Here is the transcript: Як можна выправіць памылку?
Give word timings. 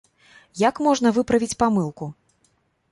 Як 0.61 0.81
можна 0.87 1.11
выправіць 1.19 1.57
памылку? 1.63 2.05